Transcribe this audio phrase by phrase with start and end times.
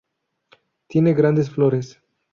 [0.87, 2.01] Tiene grandes flores.